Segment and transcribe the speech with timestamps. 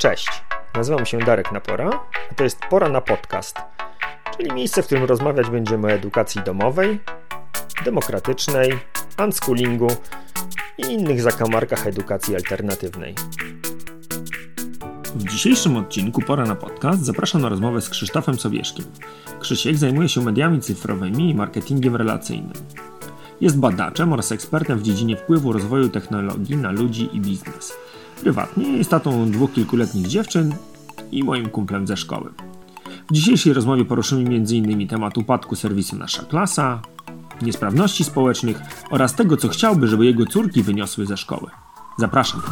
[0.00, 0.42] Cześć,
[0.74, 1.90] nazywam się Darek Napora,
[2.30, 3.56] a to jest Pora na Podcast,
[4.36, 7.00] czyli miejsce, w którym rozmawiać będziemy o edukacji domowej,
[7.84, 8.78] demokratycznej,
[9.24, 9.88] unschoolingu
[10.78, 13.14] i innych zakamarkach edukacji alternatywnej.
[15.14, 18.84] W dzisiejszym odcinku Pora na Podcast zapraszam na rozmowę z Krzysztofem Sowieszkiem.
[19.40, 22.52] Krzysiek zajmuje się mediami cyfrowymi i marketingiem relacyjnym.
[23.40, 27.72] Jest badaczem oraz ekspertem w dziedzinie wpływu rozwoju technologii na ludzi i biznes.
[28.20, 30.54] Prywatnie jest tatą dwóch kilkuletnich dziewczyn
[31.12, 32.30] i moim kumplem ze szkoły.
[33.10, 34.88] W dzisiejszej rozmowie poruszymy m.in.
[34.88, 36.82] temat upadku serwisu Nasza Klasa,
[37.42, 41.50] niesprawności społecznych oraz tego, co chciałby, żeby jego córki wyniosły ze szkoły.
[41.98, 42.42] Zapraszam.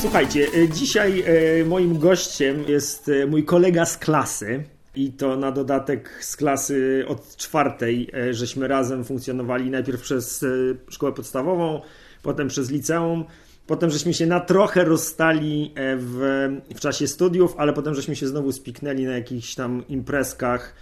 [0.00, 4.75] Słuchajcie, e, dzisiaj e, moim gościem jest e, mój kolega z klasy.
[4.96, 10.44] I to na dodatek z klasy od czwartej, żeśmy razem funkcjonowali najpierw przez
[10.88, 11.80] szkołę podstawową,
[12.22, 13.24] potem przez liceum,
[13.66, 18.52] potem żeśmy się na trochę rozstali w, w czasie studiów, ale potem żeśmy się znowu
[18.52, 20.74] spiknęli na jakichś tam imprezkach,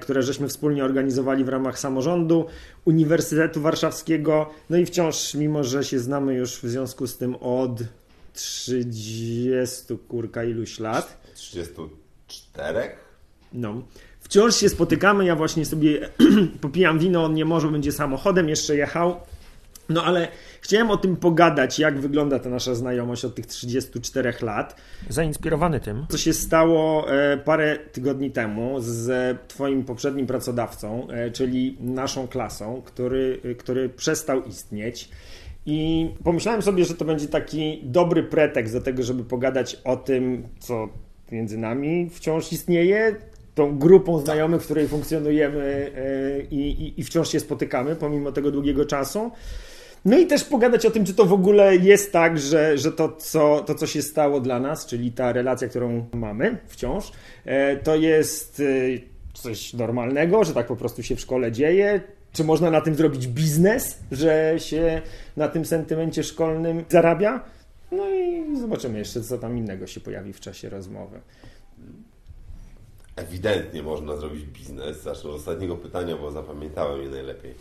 [0.00, 2.46] które żeśmy wspólnie organizowali w ramach samorządu
[2.84, 4.50] Uniwersytetu Warszawskiego.
[4.70, 7.80] No i wciąż, mimo że się znamy już w związku z tym od
[8.32, 11.20] 30 kurka iluś lat.
[11.34, 13.07] 34?
[13.52, 13.82] No.
[14.20, 16.08] Wciąż się spotykamy, ja właśnie sobie
[16.60, 19.20] popijam wino, on nie może, będzie samochodem, jeszcze jechał.
[19.88, 20.28] No ale
[20.60, 24.76] chciałem o tym pogadać, jak wygląda ta nasza znajomość od tych 34 lat.
[25.08, 31.76] Zainspirowany tym, co się stało e, parę tygodni temu z Twoim poprzednim pracodawcą, e, czyli
[31.80, 35.08] naszą klasą, który, który przestał istnieć.
[35.66, 40.48] I pomyślałem sobie, że to będzie taki dobry pretekst do tego, żeby pogadać o tym,
[40.58, 40.88] co
[41.32, 43.16] między nami wciąż istnieje,
[43.58, 48.50] tą grupą znajomych, w której funkcjonujemy e, i, i, i wciąż się spotykamy, pomimo tego
[48.50, 49.30] długiego czasu.
[50.04, 53.12] No i też pogadać o tym, czy to w ogóle jest tak, że, że to,
[53.12, 57.12] co, to, co się stało dla nas, czyli ta relacja, którą mamy wciąż,
[57.44, 58.64] e, to jest e,
[59.34, 62.00] coś normalnego, że tak po prostu się w szkole dzieje,
[62.32, 65.02] czy można na tym zrobić biznes, że się
[65.36, 67.44] na tym sentymencie szkolnym zarabia?
[67.92, 71.20] No i zobaczymy jeszcze, co tam innego się pojawi w czasie rozmowy.
[73.18, 75.02] Ewidentnie można zrobić biznes.
[75.02, 77.54] Zacznę od ostatniego pytania, bo zapamiętałem je najlepiej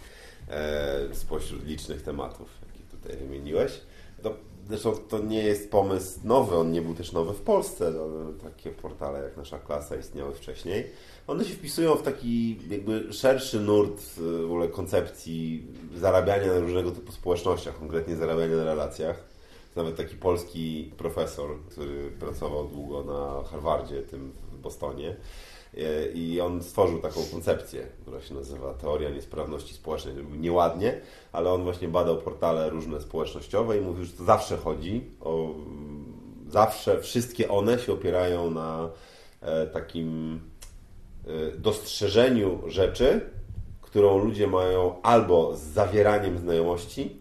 [0.49, 3.81] e, spośród licznych tematów, jakie tutaj wymieniłeś.
[4.23, 4.33] To,
[4.67, 7.91] zresztą to nie jest pomysł nowy, on nie był też nowy w Polsce.
[7.91, 8.07] No,
[8.49, 10.91] takie portale jak nasza klasa istniały wcześniej
[11.27, 17.11] one się wpisują w taki jakby szerszy nurt w ogóle koncepcji zarabiania na różnego typu
[17.11, 19.23] społecznościach, konkretnie zarabiania na relacjach.
[19.75, 25.15] Nawet taki polski profesor, który pracował długo na Harvardzie, tym w Bostonie,
[26.13, 30.15] i on stworzył taką koncepcję, która się nazywa teoria niesprawności społecznej.
[30.37, 31.01] Nieładnie,
[31.31, 35.55] ale on właśnie badał portale różne społecznościowe i mówił, że to zawsze chodzi o.
[36.49, 38.89] Zawsze wszystkie one się opierają na
[39.41, 40.39] e, takim
[41.29, 43.29] Y, dostrzeżeniu rzeczy,
[43.81, 47.17] którą ludzie mają albo z zawieraniem znajomości,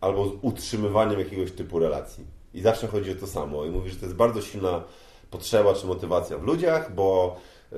[0.00, 2.24] albo z utrzymywaniem jakiegoś typu relacji.
[2.54, 3.64] I zawsze chodzi o to samo.
[3.64, 4.82] I mówi, że to jest bardzo silna
[5.30, 7.36] potrzeba czy motywacja w ludziach, bo
[7.72, 7.76] y,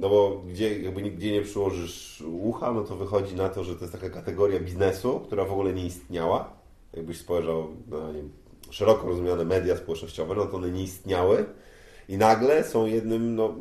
[0.00, 3.80] no bo gdzie, jakby nigdzie nie przyłożysz ucha, no to wychodzi na to, że to
[3.80, 6.50] jest taka kategoria biznesu, która w ogóle nie istniała.
[6.96, 8.22] Jakbyś spojrzał na nie,
[8.70, 11.46] szeroko rozumiane media społecznościowe, no to one nie istniały
[12.08, 13.54] i nagle są jednym, no,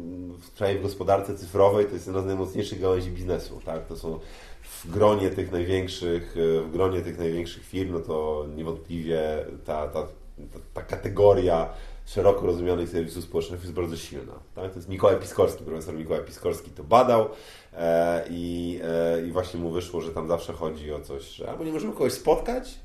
[0.54, 3.88] przynajmniej w gospodarce cyfrowej, to jest jedna z najmocniejszych gałęzi biznesu, tak?
[3.88, 4.20] To są
[4.62, 10.60] w gronie tych największych, w gronie tych największych firm, no to niewątpliwie ta, ta, ta,
[10.74, 11.70] ta kategoria
[12.06, 14.34] szeroko rozumianych serwisów społecznych jest bardzo silna.
[14.56, 14.72] Tak?
[14.72, 17.30] To jest Mikołaj Piskorski, profesor Mikołaj Piskorski to badał
[17.74, 21.64] e, i, e, i właśnie mu wyszło, że tam zawsze chodzi o coś, że albo
[21.64, 22.80] nie możemy kogoś spotkać,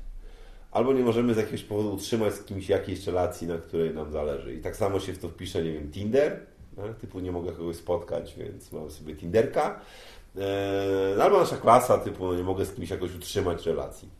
[0.71, 4.53] albo nie możemy z jakiegoś powodu utrzymać z kimś jakiejś relacji, na której nam zależy.
[4.53, 6.39] I tak samo się w to wpisze, nie wiem, Tinder,
[6.75, 6.95] tak?
[6.95, 9.81] typu nie mogę kogoś spotkać, więc mam sobie Tinderka,
[10.37, 14.18] eee, albo nasza klasa, typu no nie mogę z kimś jakoś utrzymać relacji.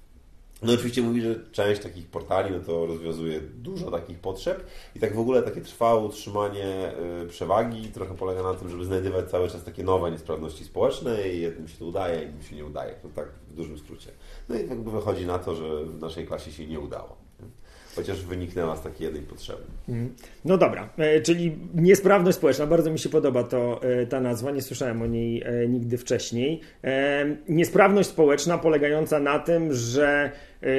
[0.62, 4.66] No oczywiście mówi, że część takich portali no to rozwiązuje dużo takich potrzeb
[4.96, 6.92] i tak w ogóle takie trwałe utrzymanie
[7.24, 11.42] y, przewagi trochę polega na tym, żeby znajdywać cały czas takie nowe niesprawności społeczne i
[11.42, 12.94] jednym się to udaje, innym się nie udaje.
[12.94, 14.12] To tak w dużym skrócie.
[14.50, 17.19] No i jakby wychodzi na to, że w naszej klasie się nie udało.
[18.00, 19.64] Chociaż wyniknęła z takiej jednej potrzeby.
[19.90, 20.16] Mhm.
[20.46, 24.62] No dobra, e, czyli niesprawność społeczna, bardzo mi się podoba to, e, ta nazwa, nie
[24.62, 26.62] słyszałem o niej e, nigdy wcześniej.
[27.50, 30.32] Niesprawność społeczna polegająca na tym, że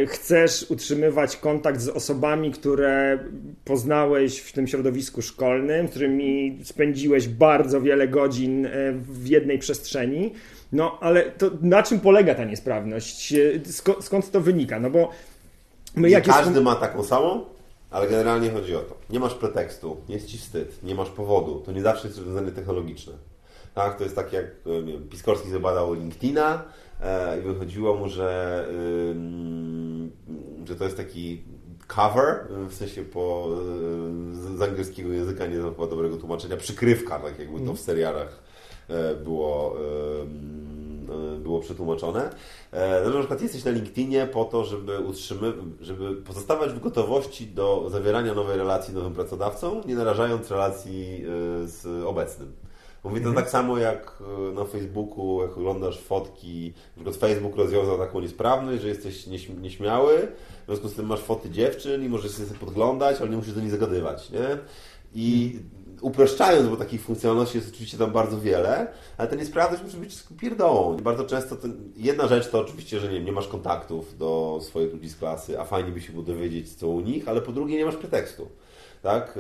[0.07, 3.19] chcesz utrzymywać kontakt z osobami, które
[3.65, 8.69] poznałeś w tym środowisku szkolnym, z którymi spędziłeś bardzo wiele godzin
[9.03, 10.33] w jednej przestrzeni.
[10.73, 13.35] No ale to na czym polega ta niesprawność?
[13.65, 14.81] Skąd, skąd to wynika?
[14.81, 15.11] No bo
[15.97, 16.65] My nie każdy jest...
[16.65, 17.45] ma taką samą,
[17.91, 18.97] ale generalnie chodzi o to.
[19.11, 21.63] Nie masz pretekstu, nie jest ci wstyd, nie masz powodu.
[21.67, 23.13] To nie zawsze jest rozwiązanie technologiczne.
[23.75, 26.63] Tak, to jest tak jak wiem, Piskorski zabadał LinkedIna
[27.01, 28.69] e, i wychodziło mu, że,
[30.65, 31.43] że to jest taki
[31.87, 33.49] cover, w sensie po,
[34.55, 37.77] y, z angielskiego języka nie znam chyba dobrego tłumaczenia, przykrywka, tak jakby to w mm.
[37.77, 38.43] serialach
[38.89, 40.90] e, było E,
[41.39, 42.31] było przetłumaczone.
[42.73, 47.47] E, no, na przykład jesteś na LinkedInie po to, żeby utrzymywać, żeby pozostawać w gotowości
[47.47, 51.25] do zawierania nowej relacji z nowym pracodawcą, nie narażając relacji
[51.65, 52.53] e, z obecnym.
[53.05, 53.45] Mówię to mhm.
[53.45, 54.23] tak samo jak
[54.55, 59.27] na Facebooku, jak oglądasz fotki, na przykład Facebook rozwiązał taką niesprawność, że jesteś
[59.61, 60.29] nieśmiały,
[60.63, 63.61] w związku z tym masz foty dziewczyn i możesz sobie podglądać, ale nie musisz do
[63.61, 64.59] nich zagadywać, nie?
[65.15, 65.59] I
[66.03, 68.87] upraszczając, bo takich funkcjonalności jest oczywiście tam bardzo wiele,
[69.19, 70.97] ale ta niesprawność może być pierdołą.
[70.97, 75.09] Bardzo często ten, jedna rzecz to oczywiście, że nie, nie masz kontaktów do swoich ludzi
[75.09, 77.85] z klasy, a fajnie by się było dowiedzieć co u nich, ale po drugie nie
[77.85, 78.49] masz pretekstu.
[79.03, 79.39] Tak?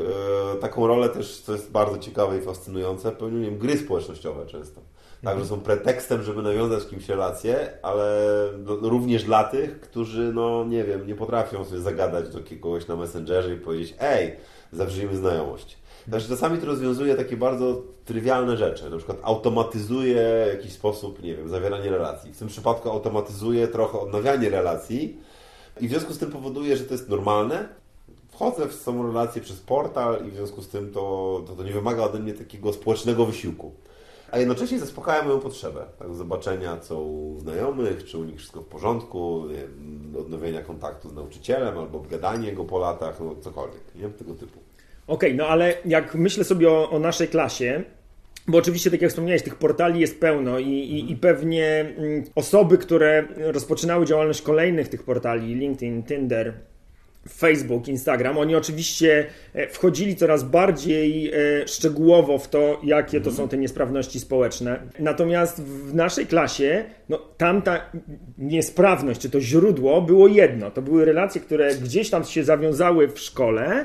[0.52, 4.80] E, taką rolę też, co jest bardzo ciekawe i fascynujące, pełnią gry społecznościowe często.
[5.24, 8.26] Tak, że są pretekstem, żeby nawiązać z kimś relację, ale
[8.66, 13.54] również dla tych, którzy, no nie wiem, nie potrafią sobie zagadać do kogoś na Messengerze
[13.54, 14.36] i powiedzieć, ej,
[14.72, 15.79] zawrzyjmy znajomość.
[16.08, 21.34] Znaczy czasami to rozwiązuje takie bardzo trywialne rzeczy, na przykład automatyzuje w jakiś sposób, nie
[21.34, 22.32] wiem, zawieranie relacji.
[22.32, 25.18] W tym przypadku automatyzuje trochę odnawianie relacji
[25.80, 27.68] i w związku z tym powoduje, że to jest normalne.
[28.30, 31.72] Wchodzę w samą relację przez portal i w związku z tym to, to, to nie
[31.72, 33.72] wymaga ode mnie takiego społecznego wysiłku.
[34.30, 38.66] A jednocześnie zaspokaja moją potrzebę tak, zobaczenia, co u znajomych, czy u nich wszystko w
[38.66, 44.08] porządku, nie, odnowienia kontaktu z nauczycielem albo obgadanie go po latach, no cokolwiek, nie?
[44.08, 44.58] tego typu.
[45.10, 47.82] Okej, okay, no ale jak myślę sobie o, o, naszej klasie,
[48.48, 52.78] bo oczywiście, tak jak wspomniałeś, tych portali jest pełno i, i, i pewnie mm, osoby,
[52.78, 56.52] które rozpoczynały działalność kolejnych tych portali, LinkedIn, Tinder,
[57.28, 63.48] Facebook, Instagram, oni oczywiście e, wchodzili coraz bardziej e, szczegółowo w to, jakie to są
[63.48, 64.80] te niesprawności społeczne.
[64.98, 67.90] Natomiast w naszej klasie, no, tamta
[68.38, 70.70] niesprawność, czy to źródło było jedno.
[70.70, 73.84] To były relacje, które gdzieś tam się zawiązały w szkole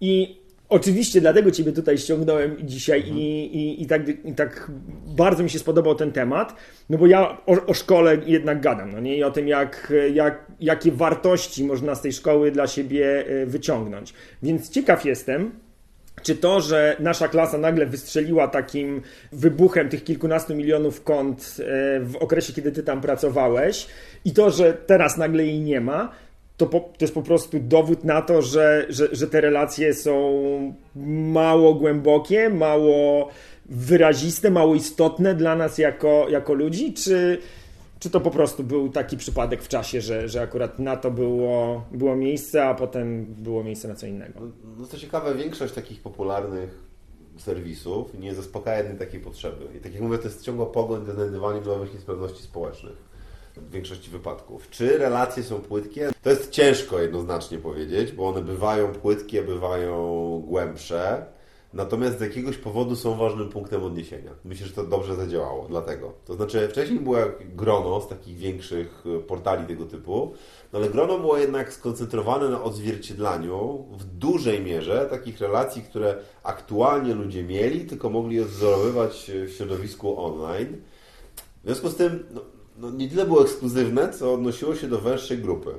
[0.00, 0.41] i
[0.72, 3.18] Oczywiście dlatego Ciebie tutaj ściągnąłem dzisiaj mhm.
[3.18, 4.70] i, i, i, tak, i tak
[5.16, 6.54] bardzo mi się spodobał ten temat,
[6.90, 9.16] no bo ja o, o, szkole jednak gadam, no nie?
[9.16, 14.14] I o tym, jak, jak, jakie wartości można z tej szkoły dla siebie e, wyciągnąć.
[14.42, 15.50] Więc ciekaw jestem,
[16.22, 19.02] czy to, że nasza klasa nagle wystrzeliła takim
[19.32, 23.86] wybuchem tych kilkunastu milionów kont e, w okresie, kiedy ty tam pracowałeś,
[24.24, 26.12] i to, że teraz nagle jej nie ma,
[26.62, 30.14] to, po, to jest po prostu dowód na to, że, że, że te relacje są
[31.32, 33.28] mało głębokie, mało
[33.66, 37.38] wyraziste, mało istotne dla nas jako, jako ludzi, czy,
[37.98, 41.84] czy to po prostu był taki przypadek w czasie, że, że akurat na to było,
[41.92, 44.40] było miejsce, a potem było miejsce na co innego?
[44.40, 44.46] No,
[44.78, 46.82] no co ciekawe, większość takich popularnych
[47.38, 49.64] serwisów nie zaspokaja jednej takiej potrzeby.
[49.78, 53.11] I tak jak mówię, to jest ciągła pogoń do znajdywania nowych niesprawności społecznych
[53.56, 54.70] w większości wypadków.
[54.70, 56.10] Czy relacje są płytkie?
[56.22, 61.26] To jest ciężko jednoznacznie powiedzieć, bo one bywają płytkie, bywają głębsze.
[61.74, 64.30] Natomiast z jakiegoś powodu są ważnym punktem odniesienia.
[64.44, 66.12] Myślę, że to dobrze zadziałało, dlatego.
[66.24, 67.16] To znaczy, wcześniej było
[67.54, 70.34] grono z takich większych e, portali tego typu,
[70.72, 77.14] no ale grono było jednak skoncentrowane na odzwierciedlaniu w dużej mierze takich relacji, które aktualnie
[77.14, 80.76] ludzie mieli, tylko mogli odwzorowywać w środowisku online.
[81.62, 82.40] W związku z tym, no,
[82.82, 85.70] no, nie tyle było ekskluzywne, co odnosiło się do węższej grupy.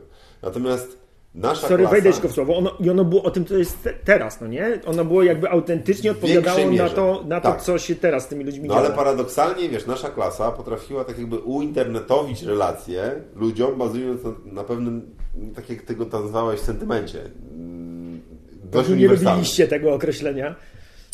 [0.41, 0.97] Natomiast
[1.35, 1.91] nasza Sorry, klasa...
[1.91, 2.57] wejdę w słowo.
[2.57, 4.79] Ono, I ono było o tym, co jest te, teraz, no nie?
[4.85, 7.61] Ono było jakby autentycznie odpowiadało na to, na to tak.
[7.61, 11.37] co się teraz z tymi ludźmi No ale paradoksalnie, wiesz, nasza klasa potrafiła tak jakby
[11.37, 15.15] uinternetowić relacje ludziom, bazując na, na pewnym,
[15.55, 17.19] tak jak ty go nazwałeś, sentymencie.
[17.51, 18.21] Mm,
[18.63, 20.55] dość nie lubiliście tego określenia?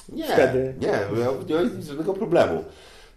[0.09, 0.73] Nie, wtedy.
[0.81, 0.87] nie,
[1.47, 2.63] nie mam żadnego problemu.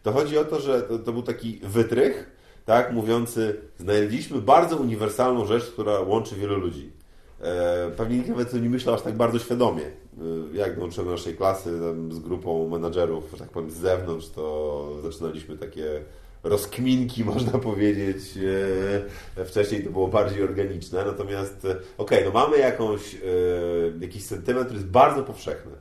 [0.03, 2.32] To chodzi o to, że to, to był taki wytrych,
[2.65, 6.93] tak, mówiący, znaleźliśmy bardzo uniwersalną rzecz, która łączy wielu ludzi.
[7.43, 9.83] E, pewnie nikt nawet nie myślał aż tak bardzo świadomie.
[9.83, 11.79] E, jak dołączyłem do naszej klasy
[12.11, 16.03] z grupą menadżerów, że tak powiem, z zewnątrz, to zaczynaliśmy takie
[16.43, 18.19] rozkminki, można powiedzieć.
[19.37, 23.17] E, wcześniej to było bardziej organiczne, natomiast okej, okay, no mamy jakąś,
[24.01, 25.73] jakiś sentyment, który jest bardzo powszechny.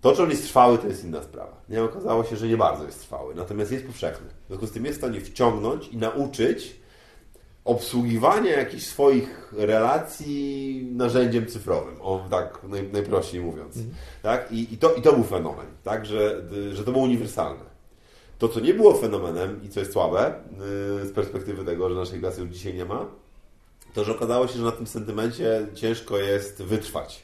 [0.00, 1.62] To, czy on jest trwały, to jest inna sprawa.
[1.68, 4.26] Nie okazało się, że nie bardzo jest trwały, natomiast jest powszechny.
[4.44, 6.80] W związku z tym jest w stanie wciągnąć i nauczyć
[7.64, 13.76] obsługiwania jakichś swoich relacji narzędziem cyfrowym, o, tak naj, najprościej mówiąc.
[13.76, 13.94] Mhm.
[14.22, 14.52] Tak?
[14.52, 16.06] I, i, to, I to był fenomen, tak?
[16.06, 16.42] że,
[16.72, 17.70] że to było uniwersalne.
[18.38, 20.34] To, co nie było fenomenem i co jest słabe
[21.00, 23.06] yy, z perspektywy tego, że naszej klasy już dzisiaj nie ma,
[23.94, 27.22] to, że okazało się, że na tym sentymencie ciężko jest wytrwać.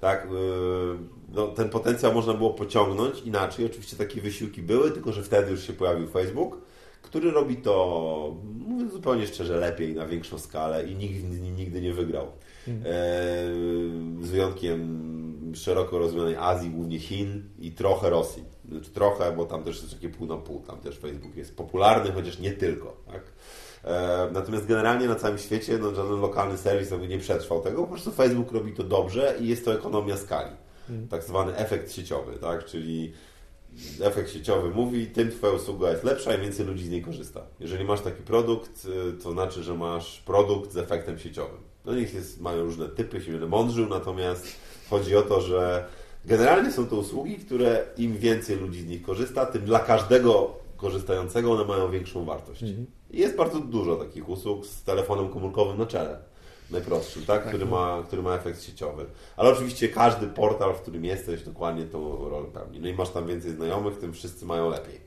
[0.00, 0.28] Tak?
[0.30, 3.66] Yy, no, ten potencjał można było pociągnąć inaczej.
[3.66, 6.68] Oczywiście takie wysiłki były, tylko że wtedy już się pojawił Facebook
[7.08, 12.26] który robi to, mówiąc zupełnie szczerze, lepiej na większą skalę i nigdy, nigdy nie wygrał.
[12.64, 12.84] Hmm.
[12.86, 12.92] E,
[14.24, 18.44] z wyjątkiem szeroko rozumianej Azji, głównie Chin i trochę Rosji.
[18.68, 20.60] Znaczy trochę, bo tam też jest takie pół na pół.
[20.60, 22.96] Tam też Facebook jest popularny, chociaż nie tylko.
[23.06, 23.22] Tak?
[23.84, 27.82] E, natomiast generalnie na całym świecie no, żaden lokalny serwis nie przetrwał tego.
[27.82, 30.50] Po prostu Facebook robi to dobrze i jest to ekonomia skali.
[30.86, 31.08] Hmm.
[31.08, 32.64] Tak zwany efekt sieciowy, tak?
[32.64, 33.12] czyli
[34.00, 37.42] efekt sieciowy mówi, tym Twoja usługa jest lepsza i więcej ludzi z niej korzysta.
[37.60, 41.60] Jeżeli masz taki produkt, y, to znaczy, że masz produkt z efektem sieciowym.
[41.84, 44.46] No nich jest, mają różne typy, się będę mądrzył, natomiast
[44.90, 45.84] chodzi o to, że
[46.24, 51.52] generalnie są to usługi, które im więcej ludzi z nich korzysta, tym dla każdego korzystającego
[51.52, 52.62] one mają większą wartość.
[52.62, 52.86] Mhm.
[53.10, 56.18] Jest bardzo dużo takich usług z telefonem komórkowym na czele
[56.70, 57.42] najprostszym, tak?
[57.42, 57.48] tak?
[57.48, 57.70] Który, no.
[57.70, 59.06] ma, który ma efekt sieciowy.
[59.36, 62.80] Ale oczywiście każdy portal, w którym jesteś, dokładnie tą rolę pełni.
[62.80, 65.00] No i masz tam więcej znajomych, tym wszyscy mają lepiej.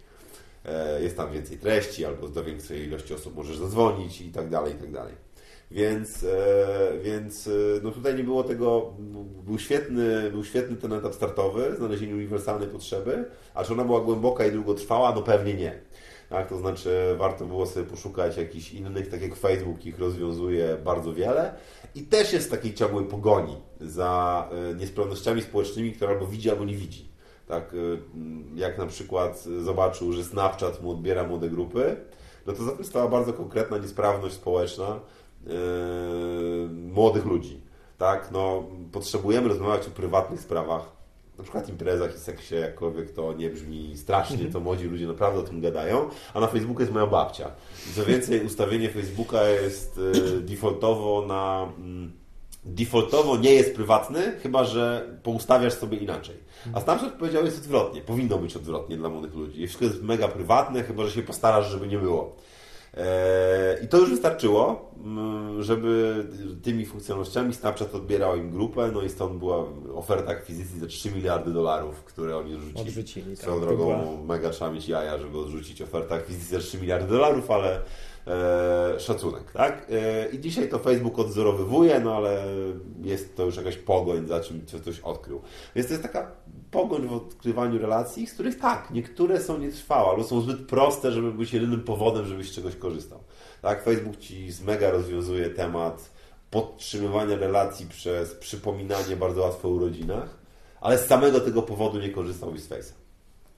[0.65, 4.74] E, jest tam więcej treści, albo do większej ilości osób możesz zadzwonić i tak dalej,
[4.74, 5.13] i tak dalej.
[5.72, 7.51] Więc, e, więc e,
[7.84, 8.93] no tutaj nie było tego,
[9.46, 14.46] był świetny, był świetny ten etap startowy, znalezienie uniwersalnej potrzeby, a czy ona była głęboka
[14.46, 15.15] i długotrwała?
[15.15, 15.81] No pewnie nie.
[16.31, 16.50] Tak?
[16.50, 21.53] To znaczy warto było sobie poszukać jakichś innych, tak jak Facebook ich rozwiązuje bardzo wiele
[21.95, 26.65] i też jest w takiej ciągłej pogoni za e, niesprawnościami społecznymi, które albo widzi, albo
[26.65, 27.11] nie widzi.
[27.47, 27.77] Tak, e,
[28.55, 31.95] jak na przykład zobaczył, że Snapchat mu odbiera młode grupy,
[32.45, 35.00] no to za tym stała bardzo konkretna niesprawność społeczna
[35.45, 35.53] yy,
[36.69, 37.61] młodych ludzi.
[37.97, 41.00] Tak, no, potrzebujemy rozmawiać o prywatnych sprawach,
[41.41, 45.43] na przykład imprezach i seksie, jakkolwiek to nie brzmi strasznie, to młodzi ludzie naprawdę o
[45.43, 47.51] tym gadają, a na Facebooku jest moja babcia.
[47.95, 50.00] Co więcej, ustawienie Facebooka jest
[50.38, 51.71] e, defaultowo na...
[51.77, 52.12] Mm,
[52.65, 56.36] defaultowo nie jest prywatny, chyba że poustawiasz sobie inaczej.
[56.74, 58.01] A Snapchat powiedział jest odwrotnie.
[58.01, 59.67] Powinno być odwrotnie dla młodych ludzi.
[59.67, 62.36] Wszystko jest mega prywatne, chyba że się postarasz, żeby nie było.
[63.83, 66.24] I to już wystarczyło, mm, żeby
[66.63, 71.53] tymi funkcjonalnościami Snapchat odbierał im grupę, no i stąd była oferta akwizycji za 3 miliardy
[71.53, 72.81] dolarów, które oni rzucili.
[72.81, 73.36] Odrzucili.
[73.36, 74.24] Swoją tak, drogą była...
[74.25, 77.81] mega trzeba mieć jaja, żeby odrzucić ofertę akwizycji za 3 miliardy dolarów, ale
[78.27, 79.88] e, szacunek, tak?
[79.89, 82.43] E, I dzisiaj to Facebook odzorowywuje, no ale
[83.01, 85.41] jest to już jakaś pogoń za czym coś odkrył.
[85.75, 86.31] Więc to jest taka
[86.71, 91.31] pogoń w odkrywaniu relacji, z których tak, niektóre są nietrwałe, albo są zbyt proste, żeby
[91.31, 93.19] być jedynym powodem, żebyś z czegoś korzystał.
[93.61, 96.11] Tak, Facebook Ci z mega rozwiązuje temat
[96.51, 100.37] podtrzymywania relacji przez przypominanie bardzo łatwo o urodzinach,
[100.81, 102.93] ale z samego tego powodu nie korzystałbyś z Face'a.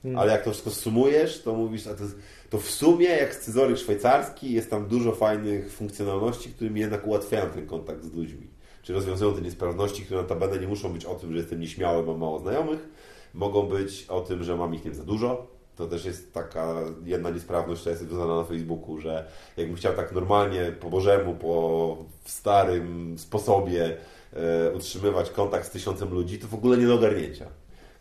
[0.02, 0.18] Hmm.
[0.18, 2.04] Ale jak to wszystko sumujesz, to mówisz, a to,
[2.50, 7.50] to w sumie jak scyzoryk szwajcarski jest tam dużo fajnych funkcjonalności, które mi jednak ułatwiają
[7.50, 8.46] ten kontakt z ludźmi.
[8.84, 12.18] Czy rozwiązują te niesprawności, które notabene nie muszą być o tym, że jestem nieśmiały, mam
[12.18, 12.88] mało znajomych,
[13.34, 15.46] mogą być o tym, że mam ich nie za dużo.
[15.76, 16.74] To też jest taka
[17.04, 19.26] jedna niesprawność, która jest związana na Facebooku, że
[19.56, 23.96] jakbym chciał tak normalnie, po Bożemu, po starym sposobie
[24.32, 27.46] e, utrzymywać kontakt z tysiącem ludzi, to w ogóle nie do ogarnięcia.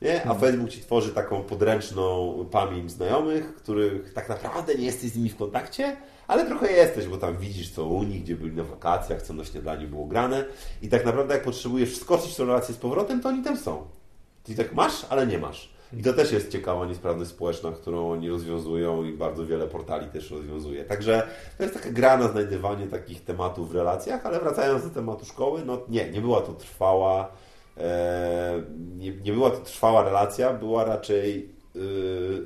[0.01, 0.15] Nie?
[0.15, 0.39] A hmm.
[0.39, 5.37] Facebook Ci tworzy taką podręczną pamięć znajomych, których tak naprawdę nie jesteś z nimi w
[5.37, 9.33] kontakcie, ale trochę jesteś, bo tam widzisz co u nich, gdzie byli na wakacjach, co
[9.33, 10.45] na śniadaniu było grane
[10.81, 13.87] i tak naprawdę jak potrzebujesz wskoczyć w tę relację z powrotem, to oni tam są.
[14.43, 15.73] Ty tak masz, ale nie masz.
[15.97, 20.31] I to też jest ciekawa niesprawność społeczna, którą oni rozwiązują i bardzo wiele portali też
[20.31, 20.85] rozwiązuje.
[20.85, 21.27] Także
[21.57, 25.61] to jest taka gra na znajdywanie takich tematów w relacjach, ale wracając do tematu szkoły,
[25.65, 27.31] no nie, nie była to trwała,
[27.77, 28.63] e,
[28.97, 31.52] nie, nie była to trwała relacja, była raczej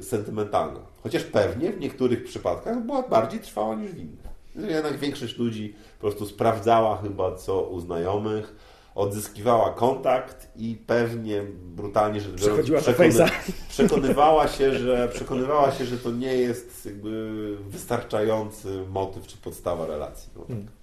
[0.02, 0.80] sentymentalna.
[1.04, 4.28] Chociaż pewnie w niektórych przypadkach była bardziej trwała niż w innych.
[4.56, 8.56] Jednak większość ludzi po prostu sprawdzała chyba co u znajomych,
[8.96, 11.44] odzyskiwała kontakt i pewnie
[11.76, 13.32] brutalnie rzecz biorąc przekony,
[13.70, 20.30] przekonywała się, że przekonywała się, że to nie jest jakby wystarczający motyw czy podstawa relacji.
[20.36, 20.77] No tak.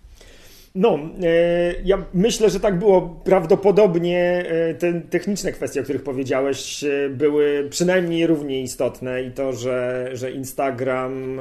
[0.76, 3.20] No, e, ja myślę, że tak było.
[3.24, 9.52] Prawdopodobnie e, te techniczne kwestie, o których powiedziałeś, e, były przynajmniej równie istotne i to,
[9.52, 11.40] że, że Instagram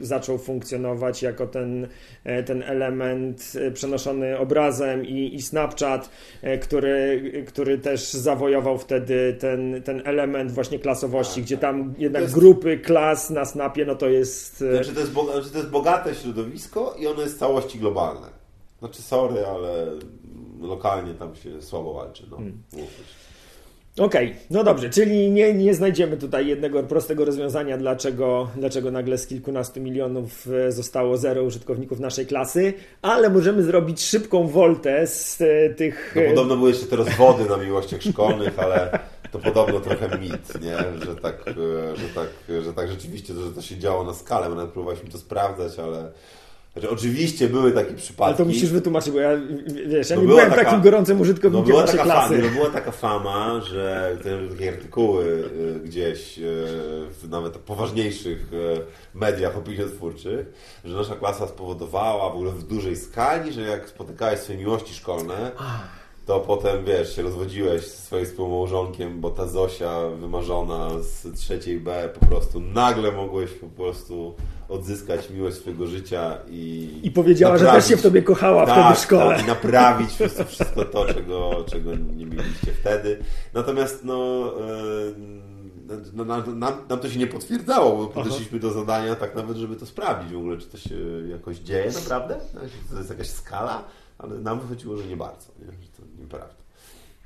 [0.00, 1.88] zaczął funkcjonować jako ten,
[2.46, 6.10] ten element przenoszony obrazem i, i Snapchat,
[6.62, 11.62] który, który też zawojował wtedy ten, ten element właśnie klasowości, tak, gdzie tak.
[11.62, 12.34] tam jednak jest...
[12.34, 14.56] grupy klas na Snapie, no to jest...
[14.56, 18.41] Znaczy to jest, znaczy to jest bogate środowisko i ono jest w całości globalne.
[18.82, 19.86] Znaczy sorry, ale
[20.60, 22.26] lokalnie tam się słabo walczy.
[22.30, 22.36] No.
[22.36, 22.62] Hmm.
[23.98, 29.18] Okej, okay, no dobrze, czyli nie, nie znajdziemy tutaj jednego prostego rozwiązania, dlaczego, dlaczego nagle
[29.18, 35.40] z kilkunastu milionów e, zostało zero użytkowników naszej klasy, ale możemy zrobić szybką woltę z
[35.40, 36.14] e, tych...
[36.16, 38.98] No podobno były jeszcze te rozwody na miłościach szkolnych, ale
[39.32, 40.76] to podobno trochę mit, nie?
[41.06, 42.28] Że tak, e, że tak,
[42.64, 46.12] że tak rzeczywiście, że to się działo na skalę, my nawet próbowaliśmy to sprawdzać, ale
[46.72, 48.24] znaczy, oczywiście były takie przypadki.
[48.24, 49.30] Ale to musisz wytłumaczyć, bo ja,
[49.86, 52.34] wiesz, ja no nie byłem taka, takim gorącym użytkownikiem no była naszej taka klasy.
[52.34, 56.42] Fama, no była taka fama, że te takie artykuły y, gdzieś y,
[57.10, 60.46] w nawet poważniejszych y, mediach opiniotwórczych,
[60.84, 65.50] że nasza klasa spowodowała w ogóle w dużej skali, że jak spotykałeś swoje miłości szkolne,
[66.26, 72.08] to potem, wiesz, się rozwodziłeś ze swoim współmałżonkiem, bo ta Zosia wymarzona z trzeciej B
[72.20, 74.34] po prostu nagle mogłeś po prostu
[74.68, 76.90] odzyskać miłość swojego życia i.
[77.02, 79.36] I powiedziała, że też się w tobie kochała tak, wtedy w szkole.
[79.36, 83.18] Tak, i naprawić wszystko, wszystko to, czego, czego nie mieliście wtedy.
[83.54, 84.44] Natomiast no.
[84.58, 85.52] Yy,
[86.12, 89.86] no, nam, nam, to się nie potwierdzało, bo podeszliśmy do zadania tak nawet, żeby to
[89.86, 90.94] sprawdzić w ogóle, czy to się
[91.30, 93.84] jakoś dzieje naprawdę, czy to jest jakaś skala,
[94.22, 95.66] ale nam wychodziło, że nie bardzo, nie?
[95.66, 96.62] że to nieprawda.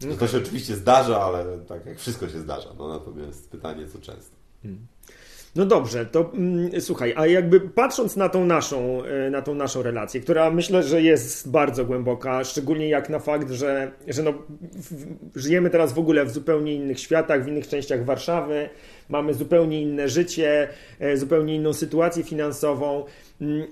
[0.03, 3.99] No to się oczywiście zdarza, ale tak jak wszystko się zdarza, no natomiast pytanie, co
[3.99, 4.37] często.
[4.63, 4.87] Hmm.
[5.57, 9.83] No dobrze, to mm, słuchaj, a jakby patrząc na tą naszą, e, na tą naszą
[9.83, 14.33] relację, która myślę, że jest bardzo głęboka, szczególnie jak na fakt, że, że no,
[14.73, 18.69] w, żyjemy teraz w ogóle w zupełnie innych światach, w innych częściach Warszawy,
[19.09, 23.05] mamy zupełnie inne życie, e, zupełnie inną sytuację finansową,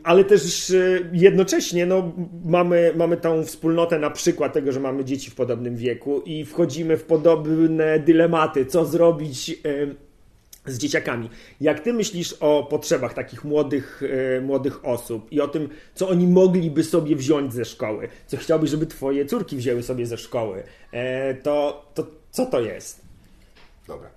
[0.02, 2.12] ale też e, jednocześnie no,
[2.44, 6.96] mamy, mamy tą wspólnotę na przykład tego, że mamy dzieci w podobnym wieku i wchodzimy
[6.96, 9.60] w podobne dylematy, co zrobić
[10.66, 11.30] z dzieciakami.
[11.60, 14.02] Jak ty myślisz o potrzebach takich młodych,
[14.36, 18.70] e, młodych osób i o tym, co oni mogliby sobie wziąć ze szkoły, co chciałbyś,
[18.70, 23.00] żeby twoje córki wzięły sobie ze szkoły, e, to, to co to jest?
[23.88, 24.10] Dobra,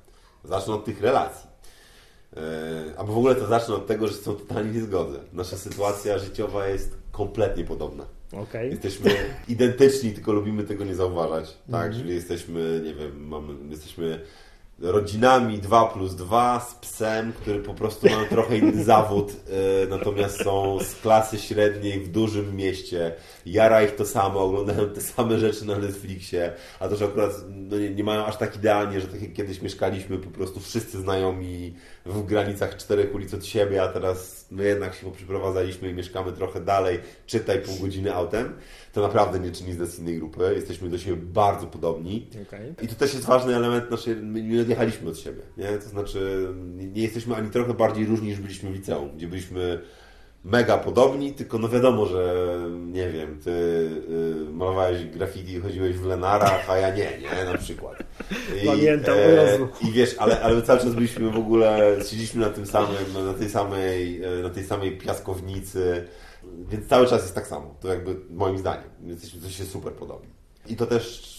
[0.44, 1.47] zacznę od tych relacji.
[2.36, 5.20] E, albo w ogóle to zacznę od tego, że są totalnie niezgodne.
[5.34, 8.06] Nasza sytuacja życiowa jest kompletnie podobna.
[8.32, 8.68] Okay.
[8.68, 9.12] Jesteśmy
[9.48, 11.58] identyczni, tylko lubimy tego nie zauważać.
[11.72, 14.22] Tak, mm czyli jesteśmy, nie wiem, mamy, jesteśmy
[14.80, 20.44] rodzinami 2 plus 2 z psem, który po prostu ma trochę inny zawód, yy, natomiast
[20.44, 23.14] są z klasy średniej w dużym mieście.
[23.46, 27.78] Jara ich to samo, oglądają te same rzeczy na Netflixie, a to, że akurat no
[27.78, 31.74] nie, nie, mają aż tak idealnie, że tak jak kiedyś mieszkaliśmy, po prostu wszyscy znajomi
[32.08, 36.62] w granicach czterech ulic od siebie, a teraz my jednak się poprzyprowadzaliśmy i mieszkamy trochę
[36.62, 38.54] dalej, czytaj pół godziny autem
[38.98, 40.52] to naprawdę nie czyni z nas innej grupy.
[40.56, 42.28] Jesteśmy do siebie bardzo podobni.
[42.48, 42.76] Okay.
[42.82, 45.42] I to też jest ważny element naszej, my nie odjechaliśmy od siebie.
[45.58, 45.78] Nie?
[45.78, 49.82] To znaczy, nie jesteśmy ani trochę bardziej różni niż byliśmy w liceum, gdzie byliśmy
[50.48, 52.46] mega podobni, tylko no wiadomo, że
[52.92, 57.58] nie wiem, ty y, malowałeś graffiti i chodziłeś w Lenarach, a ja nie, nie, na
[57.58, 58.04] przykład.
[58.64, 59.58] I, Pamiętam, e,
[59.88, 63.50] I wiesz, ale, ale cały czas byliśmy w ogóle, siedzieliśmy na tym samym, na tej
[63.50, 66.08] samej, e, na tej samej piaskownicy,
[66.70, 67.76] więc cały czas jest tak samo.
[67.80, 68.90] To jakby moim zdaniem.
[69.04, 70.30] Jesteśmy się super podobni.
[70.68, 71.37] I to też,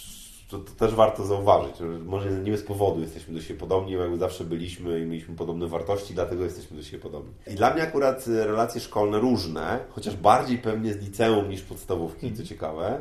[0.49, 1.75] to, to, też warto zauważyć.
[2.05, 5.67] Może nie bez powodu jesteśmy do siebie podobni, bo jakby zawsze byliśmy i mieliśmy podobne
[5.67, 7.33] wartości, dlatego jesteśmy do siebie podobni.
[7.47, 12.43] I dla mnie akurat relacje szkolne różne, chociaż bardziej pewnie z liceum niż podstawówki, co
[12.43, 13.01] ciekawe.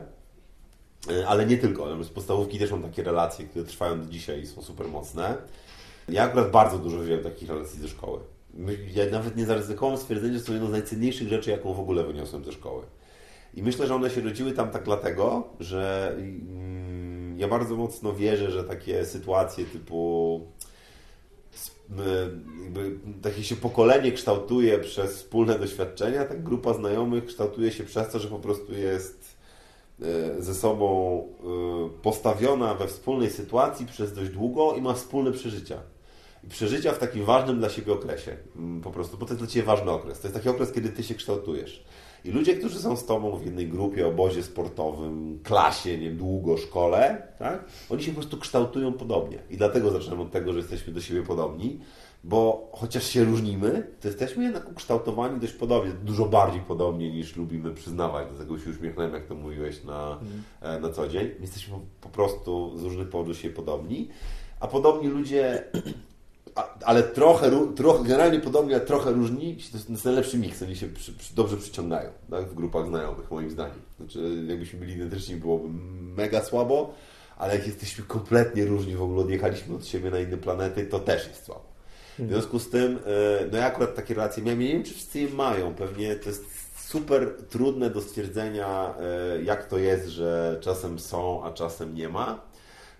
[1.12, 4.48] E, ale nie tylko, z podstawówki też mam takie relacje, które trwają do dzisiaj i
[4.48, 5.38] są super mocne.
[6.10, 8.20] Ja akurat bardzo dużo wziąłem takich relacji ze szkoły
[8.96, 12.46] ja nawet nie zaryzykowałem stwierdzenia, że to jedną z najcenniejszych rzeczy, jaką w ogóle wyniosłem
[12.46, 12.84] ze szkoły.
[13.54, 16.87] I myślę, że one się rodziły tam tak dlatego, że mm,
[17.38, 20.42] ja bardzo mocno wierzę, że takie sytuacje typu
[22.64, 28.20] jakby takie się pokolenie kształtuje przez wspólne doświadczenia, tak grupa znajomych kształtuje się przez to,
[28.20, 29.38] że po prostu jest
[30.02, 35.82] e, ze sobą e, postawiona we wspólnej sytuacji przez dość długo i ma wspólne przeżycia.
[36.50, 38.38] Przeżycia w takim ważnym dla siebie okresie.
[38.56, 40.20] Mm, po prostu, bo to jest dla Ciebie ważny okres.
[40.20, 41.84] To jest taki okres, kiedy Ty się kształtujesz.
[42.26, 47.28] I ludzie, którzy są z Tobą w jednej grupie, obozie sportowym, klasie, nie długo, szkole,
[47.40, 47.66] tak?
[47.90, 49.40] Oni się po prostu kształtują podobnie.
[49.50, 51.80] I dlatego zaczynam od tego, że jesteśmy do siebie podobni,
[52.24, 57.74] bo chociaż się różnimy, to jesteśmy jednak ukształtowani dość podobnie, dużo bardziej podobnie niż lubimy
[57.74, 58.28] przyznawać.
[58.32, 60.20] Do tego się uśmiechnąłem, jak to mówiłeś na,
[60.62, 60.82] mm.
[60.82, 61.32] na co dzień.
[61.40, 64.10] Jesteśmy po prostu z różnych powodów się podobni,
[64.60, 65.64] a podobni ludzie
[66.86, 71.14] ale trochę, trochę, generalnie podobnie, ale trochę różni, to jest najlepszy miks, oni się przy,
[71.14, 73.82] przy, dobrze przyciągają tak, w grupach znajomych, moim zdaniem.
[73.98, 75.70] Znaczy, jakbyśmy byli identyczni, byłoby
[76.16, 76.94] mega słabo,
[77.38, 81.28] ale jak jesteśmy kompletnie różni, w ogóle odjechaliśmy od siebie na inne planety, to też
[81.28, 81.68] jest słabo.
[82.18, 82.40] W mhm.
[82.40, 85.30] związku z tym, e, no ja akurat takie relacje miałem, nie wiem, czy wszyscy je
[85.30, 86.46] mają, pewnie to jest
[86.78, 92.47] super trudne do stwierdzenia, e, jak to jest, że czasem są, a czasem nie ma.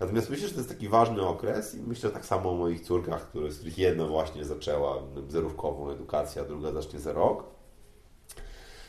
[0.00, 3.28] Natomiast myślę, że to jest taki ważny okres i myślę tak samo o moich córkach,
[3.28, 7.44] które, z których jedna właśnie zaczęła zerówkową edukację, a druga zacznie za rok,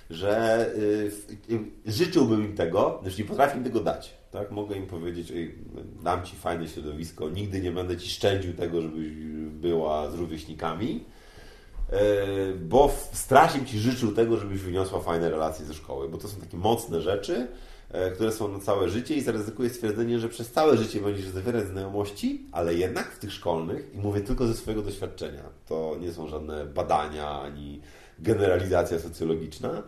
[0.10, 1.12] że y,
[1.86, 4.14] życzyłbym im tego, lecz nie potrafię im tego dać.
[4.32, 4.52] Tak?
[4.52, 5.34] Mogę im powiedzieć,
[6.04, 9.08] dam Ci fajne środowisko, nigdy nie będę Ci szczędził tego, żebyś
[9.52, 11.06] była z rówieśnikami,
[11.94, 11.96] y,
[12.56, 16.58] bo strasznie Ci życzył tego, żebyś wyniosła fajne relacje ze szkoły, bo to są takie
[16.58, 17.48] mocne rzeczy,
[18.14, 22.46] które są na całe życie i zaryzykuję stwierdzenie, że przez całe życie będziesz zawierać znajomości,
[22.52, 26.66] ale jednak w tych szkolnych, i mówię tylko ze swojego doświadczenia, to nie są żadne
[26.66, 27.82] badania ani
[28.20, 29.84] generalizacja socjologiczna,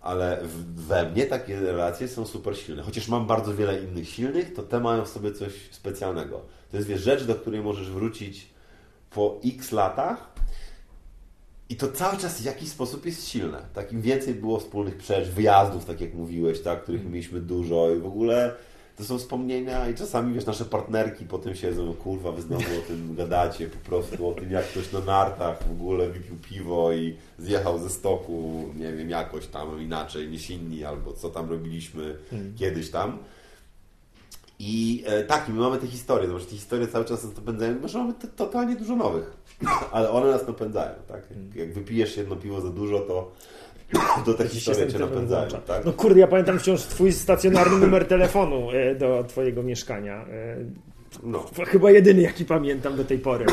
[0.00, 0.40] ale
[0.74, 2.82] we mnie takie relacje są super silne.
[2.82, 6.40] Chociaż mam bardzo wiele innych silnych, to te mają w sobie coś specjalnego.
[6.70, 8.46] To jest wiesz, rzecz, do której możesz wrócić
[9.10, 10.33] po x latach
[11.74, 13.58] i to cały czas w jakiś sposób jest silne.
[13.74, 17.12] Tak, im więcej było wspólnych przeżyć, wyjazdów, tak jak mówiłeś, tak, których mm.
[17.12, 18.54] mieliśmy dużo i w ogóle
[18.96, 22.88] to są wspomnienia i czasami, wiesz, nasze partnerki po tym siedzą, kurwa, wy znowu o
[22.88, 27.16] tym gadacie, po prostu o tym, jak ktoś na nartach w ogóle wypił piwo i
[27.38, 32.54] zjechał ze stoku, nie wiem, jakoś tam inaczej niż inni, albo co tam robiliśmy hmm.
[32.56, 33.18] kiedyś tam.
[34.58, 37.98] I e, tak, my mamy te historie, zobacz, te historie cały czas nas napędzają, może
[37.98, 39.36] mamy totalnie dużo nowych,
[39.92, 41.30] ale one nas napędzają, tak?
[41.30, 41.50] Jak, mm.
[41.54, 43.32] jak wypijesz jedno piwo za dużo, to
[44.26, 45.84] do te historie cię napędzają, tak?
[45.84, 50.26] No kurde, ja pamiętam wciąż twój stacjonarny numer telefonu e, do twojego mieszkania.
[51.22, 51.44] No.
[51.66, 53.46] Chyba jedyny, jaki pamiętam do tej pory.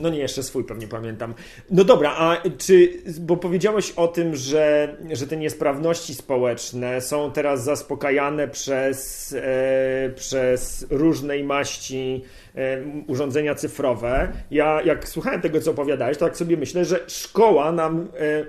[0.00, 1.34] No nie, jeszcze swój pewnie pamiętam.
[1.70, 7.64] No dobra, a czy, bo powiedziałeś o tym, że, że te niesprawności społeczne są teraz
[7.64, 14.32] zaspokajane przez, e, przez różnej maści e, urządzenia cyfrowe.
[14.50, 18.44] Ja jak słuchałem tego, co opowiadałeś, to tak sobie myślę, że szkoła nam e,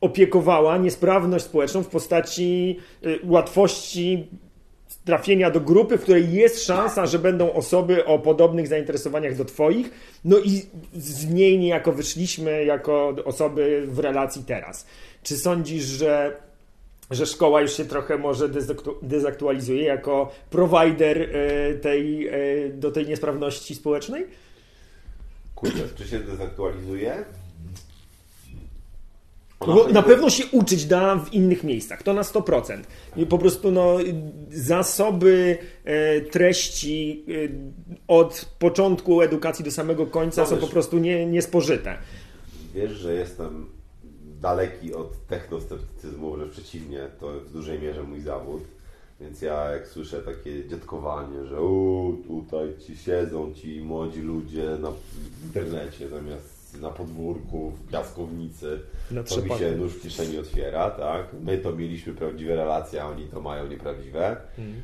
[0.00, 4.28] opiekowała niesprawność społeczną w postaci e, łatwości
[5.06, 9.90] trafienia do grupy, w której jest szansa, że będą osoby o podobnych zainteresowaniach do Twoich,
[10.24, 10.62] no i
[10.94, 14.86] z niej niejako wyszliśmy jako osoby w relacji teraz.
[15.22, 16.36] Czy sądzisz, że,
[17.10, 18.48] że szkoła już się trochę może
[19.02, 22.32] dezaktualizuje jako prowajder e, tej, e,
[22.68, 24.26] do tej niesprawności społecznej?
[25.54, 27.24] Kurde, czy się dezaktualizuje?
[29.66, 32.82] Bo na pewno się uczyć da w innych miejscach, to na 100%.
[33.28, 33.96] Po prostu no,
[34.50, 37.32] zasoby e, treści e,
[38.08, 41.98] od początku edukacji do samego końca no, są wiesz, po prostu nie, niespożyte.
[42.74, 43.66] Wiesz, że jestem
[44.40, 48.62] daleki od technosceptycyzmu, wręcz przeciwnie, to w dużej mierze mój zawód.
[49.20, 54.92] Więc ja jak słyszę takie dziadkowanie, że u, tutaj ci siedzą ci młodzi ludzie na,
[55.44, 61.26] internecie zamiast na podwórku, w piaskownicy, na to mi się nóż w kieszeni otwiera, tak?
[61.42, 64.36] My to mieliśmy prawdziwe relacje, a oni to mają nieprawdziwe.
[64.58, 64.82] Mhm.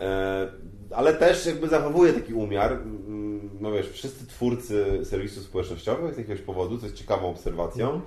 [0.00, 0.48] E,
[0.90, 6.40] ale też jakby zachowuje taki umiar, mm, no wiesz, wszyscy twórcy serwisów społecznościowych z jakiegoś
[6.40, 8.02] powodu, co jest ciekawą obserwacją, mhm.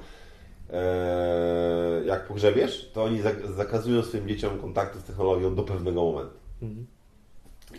[0.70, 3.22] e, jak pogrzebiesz, to oni
[3.56, 6.38] zakazują swoim dzieciom kontaktu z technologią do pewnego momentu.
[6.62, 6.88] Mhm.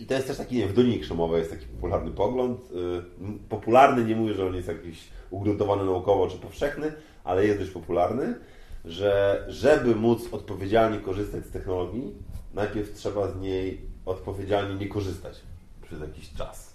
[0.00, 2.60] I to jest też taki, nie wiem, w Dolinie Krzemowej jest taki popularny pogląd.
[2.60, 6.92] Y, popularny, nie mówię, że on jest jakiś ugruntowany naukowo czy powszechny,
[7.24, 8.34] ale jest dość popularny,
[8.84, 12.14] że żeby móc odpowiedzialnie korzystać z technologii,
[12.54, 15.40] najpierw trzeba z niej odpowiedzialnie nie korzystać
[15.82, 16.70] przez jakiś czas.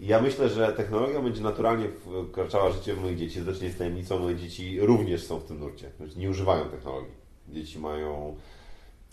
[0.00, 1.88] I ja myślę, że technologia będzie naturalnie
[2.28, 3.40] wkraczała w życie moich dzieci.
[3.40, 5.90] Zresztą jest tajemnicą, moje dzieci również są w tym nurcie.
[5.96, 7.12] Znaczy nie używają technologii.
[7.48, 8.36] Dzieci mają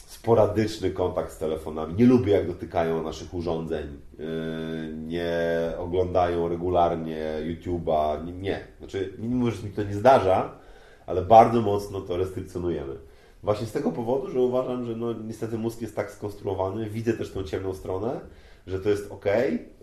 [0.08, 1.94] sporadyczny kontakt z telefonami.
[1.94, 3.88] Nie lubię, jak dotykają naszych urządzeń.
[4.20, 4.26] Yy,
[4.98, 5.32] nie
[5.78, 8.34] oglądają regularnie YouTube'a.
[8.42, 8.60] Nie.
[8.80, 10.52] Znaczy, mówię, że mi to nie zdarza,
[11.06, 12.96] ale bardzo mocno to restrykcjonujemy.
[13.44, 17.32] Właśnie z tego powodu, że uważam, że no, niestety mózg jest tak skonstruowany, widzę też
[17.32, 18.20] tą ciemną stronę,
[18.68, 19.26] że to jest ok,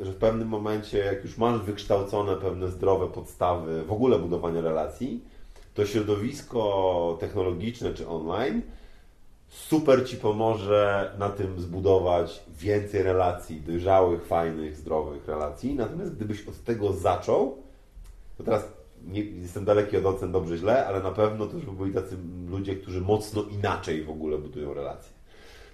[0.00, 5.24] że w pewnym momencie, jak już masz wykształcone pewne zdrowe podstawy w ogóle budowania relacji,
[5.74, 8.62] to środowisko technologiczne czy online
[9.48, 15.74] super Ci pomoże na tym zbudować więcej relacji, dojrzałych, fajnych, zdrowych relacji.
[15.74, 17.62] Natomiast gdybyś od tego zaczął,
[18.38, 18.64] to teraz
[19.06, 22.16] nie, jestem daleki od ocen dobrze, źle, ale na pewno to już by byli tacy
[22.48, 25.18] ludzie, którzy mocno inaczej w ogóle budują relacje.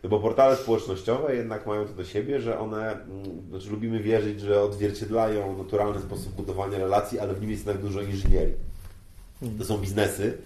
[0.03, 4.41] No bo portale społecznościowe jednak mają to do siebie, że one, mm, znaczy lubimy wierzyć,
[4.41, 8.55] że odzwierciedlają naturalny sposób budowania relacji, ale w nim jest jednak dużo inżynierii.
[9.59, 10.39] To są biznesy,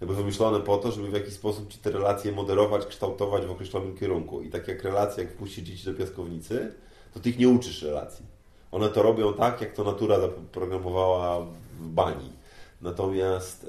[0.00, 3.96] jakby wymyślone po to, żeby w jakiś sposób ci te relacje moderować, kształtować w określonym
[3.96, 4.42] kierunku.
[4.42, 6.72] I tak jak relacje, jak wpuścić dzieci do piaskownicy,
[7.14, 8.26] to ty ich nie uczysz relacji.
[8.72, 11.46] One to robią tak, jak to natura zaprogramowała
[11.80, 12.32] w bani.
[12.82, 13.66] Natomiast,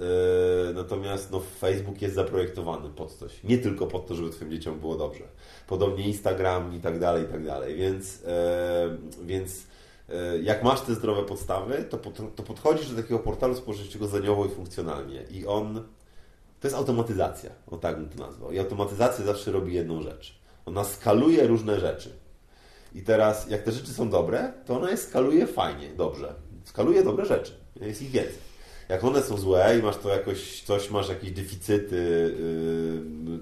[0.67, 3.43] yy, natomiast no, Facebook jest zaprojektowany pod coś.
[3.43, 5.23] Nie tylko pod to, żeby Twoim dzieciom było dobrze.
[5.67, 7.75] Podobnie Instagram i tak dalej, i tak dalej.
[7.75, 8.27] Więc, yy,
[9.25, 9.63] więc
[10.09, 14.45] yy, jak masz te zdrowe podstawy, to, pod, to podchodzisz do takiego portalu społecznościowego zaniowo
[14.45, 15.23] i funkcjonalnie.
[15.31, 15.83] I on,
[16.59, 18.51] to jest automatyzacja, o tak bym to nazwał.
[18.51, 20.39] I automatyzacja zawsze robi jedną rzecz.
[20.65, 22.09] Ona skaluje różne rzeczy.
[22.95, 26.33] I teraz, jak te rzeczy są dobre, to ona je skaluje fajnie, dobrze.
[26.65, 27.53] Skaluje dobre rzeczy.
[27.81, 28.46] Jest ich więcej
[28.89, 32.35] jak one są złe i masz to jakoś, coś, masz jakieś deficyty,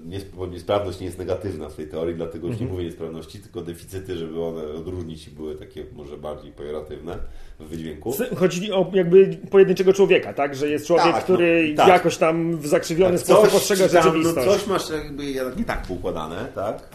[0.08, 2.70] yy, niesprawność nie jest negatywna w tej teorii, dlatego już nie mhm.
[2.70, 7.18] mówię niesprawności, tylko deficyty, żeby one odróżnić i były takie może bardziej pejoratywne
[7.60, 8.14] w wydźwięku.
[8.36, 10.54] Chodzi o jakby pojedynczego człowieka, tak?
[10.54, 11.88] Że jest człowiek, tak, który no, tak.
[11.88, 14.46] jakoś tam w zakrzywiony tak, sposób postrzega tam, rzeczywistość.
[14.46, 15.24] No coś masz jakby
[15.56, 16.88] nie tak poukładane, tak?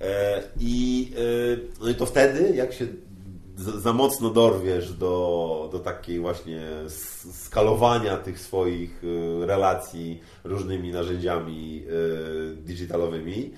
[0.00, 2.86] E, I, e, no i to wtedy, jak się
[3.56, 6.62] za mocno dorwiesz do, do takiej właśnie
[7.32, 11.84] skalowania tych swoich y, relacji różnymi narzędziami
[12.52, 13.50] y, digitalowymi,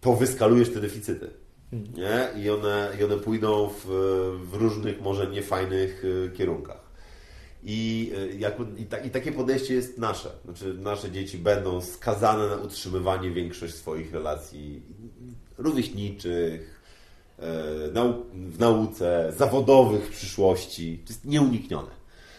[0.00, 1.30] to wyskalujesz te deficyty.
[1.72, 2.42] Nie?
[2.42, 3.86] I, one, I one pójdą w,
[4.50, 6.86] w różnych, może niefajnych y, kierunkach.
[7.68, 10.30] I, jak, i, ta, I, takie podejście jest nasze.
[10.44, 14.82] Znaczy, nasze dzieci będą skazane na utrzymywanie większość swoich relacji
[15.58, 16.75] rówieśniczych,
[17.38, 17.42] E,
[18.32, 20.98] w nauce, zawodowych w przyszłości.
[21.06, 21.90] To jest nieuniknione.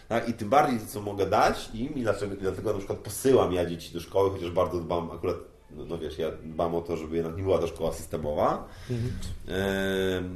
[0.08, 0.28] Tak?
[0.28, 3.66] I tym bardziej to, co mogę dać im i dlaczego, dlatego na przykład posyłam ja
[3.66, 5.36] dzieci do szkoły, chociaż bardzo dbam, akurat,
[5.70, 9.12] no, no wiesz, ja dbam o to, żeby jednak nie była to szkoła systemowa mhm.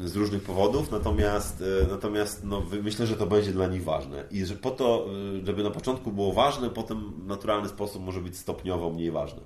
[0.05, 4.25] e, z różnych powodów, natomiast, e, natomiast no, myślę, że to będzie dla nich ważne
[4.31, 5.07] i że po to,
[5.42, 9.40] e, żeby na początku było ważne, potem w naturalny sposób może być stopniowo mniej ważne.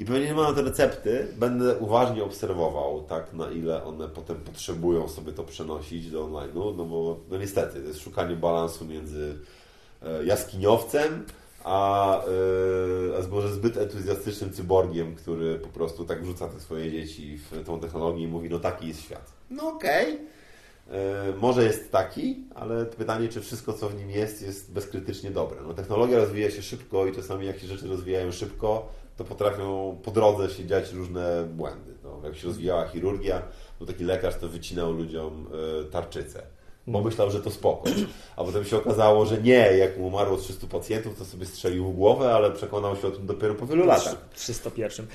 [0.00, 5.08] I pewnie nie mam te recepty, będę uważnie obserwował, tak, na ile one potem potrzebują
[5.08, 9.38] sobie to przenosić do online, no bo no niestety, to jest szukanie balansu między
[10.02, 11.26] e, jaskiniowcem,
[11.64, 12.28] a, e,
[13.18, 17.80] a może zbyt entuzjastycznym cyborgiem, który po prostu tak wrzuca te swoje dzieci w tą
[17.80, 19.32] technologię i mówi, no taki jest świat.
[19.50, 20.14] No okej.
[20.14, 20.26] Okay.
[20.98, 25.60] E, może jest taki, ale pytanie, czy wszystko, co w nim jest, jest bezkrytycznie dobre.
[25.66, 28.88] No, technologia rozwija się szybko i czasami jak się rzeczy rozwijają szybko,
[29.20, 31.94] to potrafią po drodze się dziać różne błędy.
[32.04, 33.42] No, jak się rozwijała chirurgia,
[33.78, 35.46] to taki lekarz to wycinał ludziom
[35.80, 36.42] y, tarczycę
[36.90, 37.90] bo myślał, że to spoko.
[38.36, 41.94] A potem się okazało, że nie, jak mu umarło 300 pacjentów, to sobie strzelił w
[41.94, 44.16] głowę, ale przekonał się o tym dopiero po wielu latach.
[44.34, 45.06] 301.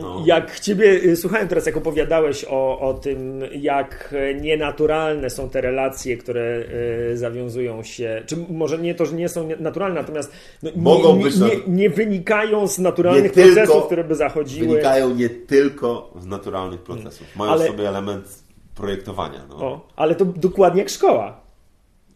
[0.00, 0.22] No.
[0.26, 6.16] Jak Ciebie y, słuchałem teraz, jak opowiadałeś o, o tym, jak nienaturalne są te relacje,
[6.16, 6.64] które
[7.12, 11.24] y, zawiązują się, czy może nie to, że nie są naturalne, natomiast no, Mogą nie,
[11.24, 14.68] być nie, nie, wynikają z naturalnych procesów, które by zachodziły.
[14.68, 17.26] Wynikają nie tylko z naturalnych procesów.
[17.36, 17.66] Mają ale...
[17.66, 18.42] sobie element
[18.74, 19.46] projektowania.
[19.48, 19.56] No.
[19.56, 21.41] O, ale to dokładnie jak szkoła.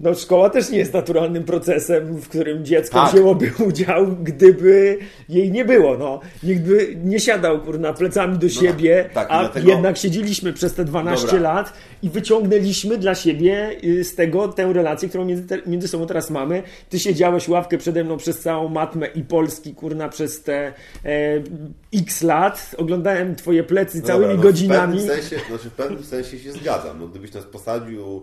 [0.00, 3.12] No, szkoła też nie jest naturalnym procesem, w którym dziecko tak.
[3.12, 5.98] wzięłoby udział, gdyby jej nie było.
[5.98, 6.20] No.
[6.42, 9.68] Nikt by nie siadał kurna plecami do no siebie, tak, tak, a dlatego...
[9.68, 11.40] jednak siedzieliśmy przez te 12 Dobra.
[11.40, 16.30] lat i wyciągnęliśmy dla siebie y, z tego tę relację, którą między, między sobą teraz
[16.30, 16.62] mamy.
[16.90, 20.72] Ty siedziałeś ławkę przede mną przez całą matmę i Polski, kurna, przez te
[21.04, 21.42] e,
[21.94, 22.74] x lat.
[22.78, 24.98] Oglądałem twoje plecy no całymi dobra, no godzinami.
[24.98, 26.98] W pewnym, sensie, znaczy w pewnym sensie się zgadzam.
[27.00, 28.22] No, gdybyś nas posadził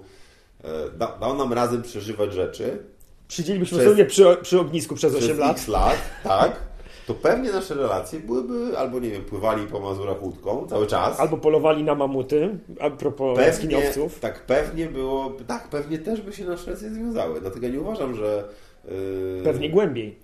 [0.97, 2.83] da, dał nam razem przeżywać rzeczy.
[3.29, 5.67] Siedzielibyśmy sobie przy, przy ognisku przez, przez 8 lat.
[5.67, 6.73] lat, tak.
[7.07, 11.19] To pewnie nasze relacje byłyby, albo nie wiem, pływali po Mazurach łódką cały czas.
[11.19, 13.91] Albo polowali na mamuty, a propos pewnie.
[14.21, 17.41] Tak, pewnie było, tak, pewnie też by się nasze relacje związały.
[17.41, 18.43] Dlatego nie uważam, że...
[18.85, 19.41] Yy...
[19.43, 20.19] Pewnie głębiej.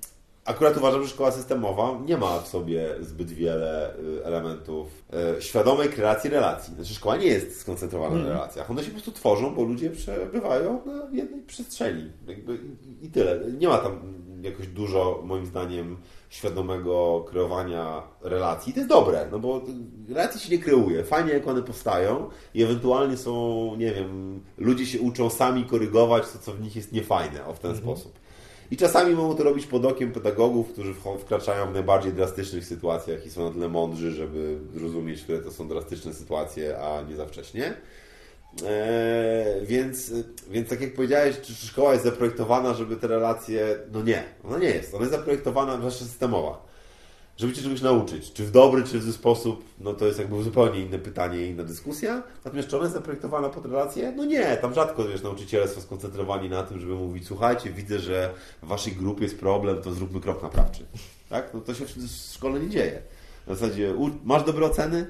[0.45, 4.87] Akurat uważam, że szkoła systemowa nie ma w sobie zbyt wiele y, elementów
[5.37, 6.75] y, świadomej kreacji relacji.
[6.75, 8.27] Znaczy szkoła nie jest skoncentrowana hmm.
[8.27, 8.71] na relacjach.
[8.71, 12.11] One się po prostu tworzą, bo ludzie przebywają na jednej przestrzeni.
[12.27, 12.59] Jakby
[13.01, 13.39] I tyle.
[13.59, 13.99] Nie ma tam
[14.41, 15.97] jakoś dużo, moim zdaniem,
[16.29, 18.73] świadomego kreowania relacji.
[18.73, 19.61] To jest dobre, no bo
[20.09, 21.03] relacje się nie kreuje.
[21.03, 26.39] Fajnie, jak one powstają i ewentualnie są, nie wiem, ludzie się uczą sami korygować to,
[26.39, 27.87] co w nich jest niefajne, o w ten mhm.
[27.87, 28.19] sposób.
[28.71, 33.29] I czasami mogą to robić pod okiem pedagogów, którzy wkraczają w najbardziej drastycznych sytuacjach i
[33.29, 37.73] są na tyle mądrzy, żeby zrozumieć, które to są drastyczne sytuacje, a nie za wcześnie.
[38.65, 40.13] Eee, więc,
[40.49, 43.79] więc tak jak powiedziałeś, czy szkoła jest zaprojektowana, żeby te relacje.
[43.91, 44.93] No nie, ona nie jest.
[44.93, 46.65] Ona jest zaprojektowana, zwłaszcza systemowa,
[47.39, 48.33] żeby cię czegoś nauczyć.
[48.33, 51.63] Czy w dobry, czy w zły sposób, no to jest jakby zupełnie inne pytanie, inna
[51.63, 52.23] dyskusja.
[52.45, 54.13] Natomiast czy ona jest zaprojektowana pod relacje?
[54.15, 58.33] No nie, tam rzadko wiesz, nauczyciele są skoncentrowani na tym, żeby mówić, słuchajcie, widzę, że
[58.63, 60.85] w waszej grupie jest problem, to zróbmy krok naprawczy.
[61.29, 61.53] Tak?
[61.53, 63.01] No to się w szkole nie dzieje.
[63.47, 65.07] W zasadzie masz dobre oceny?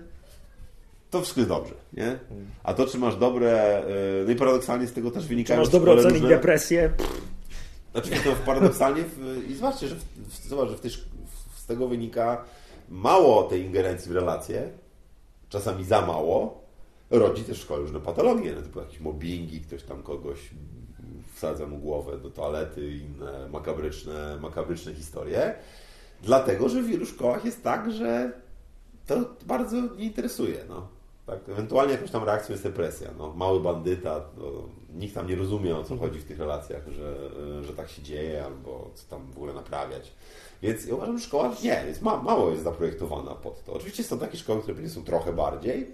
[1.09, 2.19] to wszystko jest dobrze, nie?
[2.63, 3.81] A to, czy masz dobre,
[4.21, 5.53] y, no i paradoksalnie z tego też wynika...
[5.53, 6.27] Czy masz dobre oceny różne...
[6.27, 6.93] i depresję?
[7.91, 9.03] Znaczy, to paradoksalnie
[9.49, 10.97] i zobaczcie, że, w, zobacz, że w tej, z
[11.69, 12.45] tego wynika
[12.89, 14.69] mało tej ingerencji w relacje,
[15.49, 16.61] czasami za mało,
[17.09, 20.49] rodzi też w szkole różne patologie, no, typu jakieś mobbingi, ktoś tam kogoś
[21.33, 25.55] wsadza mu głowę do toalety, inne makabryczne, makabryczne historie.
[26.23, 28.31] Dlatego, że w wielu szkołach jest tak, że
[29.07, 30.65] to bardzo nie interesuje.
[30.69, 30.87] No.
[31.29, 33.09] Tak, ewentualnie jakąś tam reakcją jest depresja.
[33.17, 34.43] No, mały bandyta, no,
[34.93, 35.99] nikt tam nie rozumie o co mhm.
[35.99, 37.15] chodzi w tych relacjach, że,
[37.63, 40.11] że tak się dzieje albo co tam w ogóle naprawiać.
[40.61, 43.73] Więc ja uważam, że szkoła nie, jest, ma, mało jest zaprojektowana pod to.
[43.73, 45.87] Oczywiście są takie szkoły, które są trochę bardziej,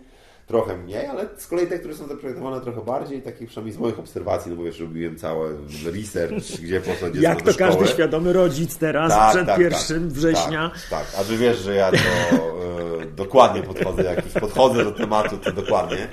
[0.47, 3.99] trochę mniej, ale z kolei te, które są zaprojektowane trochę bardziej, takich przynajmniej z moich
[3.99, 8.77] obserwacji, no bo wiesz, robiłem cały research, gdzie poszło dziecko Jak to każdy świadomy rodzic
[8.77, 10.71] teraz tak, przed tak, pierwszym tak, września.
[10.89, 14.91] Tak, tak, a że wiesz, że ja to e, dokładnie podchodzę, jak już podchodzę do
[14.91, 16.07] tematu, to dokładnie,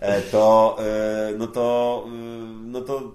[0.00, 2.10] e, to e, no to e,
[2.64, 3.12] no to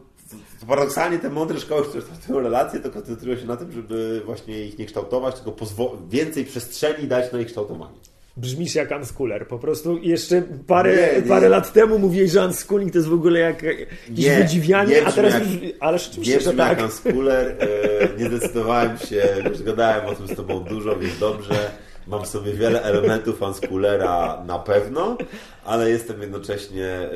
[0.61, 4.65] to paradoksalnie te mądre szkoły, które tworzą relacje, to koncentrują się na tym, żeby właśnie
[4.65, 5.65] ich nie kształtować, tylko
[6.09, 8.10] więcej przestrzeni dać na ich kształtowanie.
[8.37, 9.47] Brzmisz jak unschooler.
[9.47, 11.27] Po prostu jeszcze parę, nie, nie.
[11.27, 15.07] parę lat temu mówiłeś, że unschooling to jest w ogóle jak jakieś nie, wydziwianie, nie
[15.07, 16.77] a teraz jak, już, ale rzeczywiście, nie że tak.
[16.77, 21.71] jak unschooler, e, nie zdecydowałem się, już gadałem o tym z Tobą dużo, więc dobrze.
[22.07, 25.17] Mam sobie wiele elementów unschoolera na pewno,
[25.65, 27.09] ale jestem jednocześnie e,